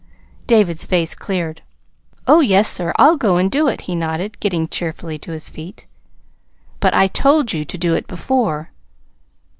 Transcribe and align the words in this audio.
David's 0.47 0.83
face 0.83 1.13
cleared. 1.13 1.61
"Oh, 2.25 2.39
yes, 2.39 2.67
sir. 2.67 2.91
I'll 2.97 3.17
go 3.17 3.37
and 3.37 3.51
do 3.51 3.67
it," 3.67 3.81
he 3.81 3.93
nodded, 3.93 4.39
getting 4.39 4.67
cheerfully 4.67 5.19
to 5.19 5.31
his 5.31 5.47
feet. 5.51 5.85
"But 6.79 6.95
I 6.95 7.05
told 7.05 7.53
you 7.53 7.63
to 7.65 7.77
do 7.77 7.93
it 7.93 8.07
before." 8.07 8.71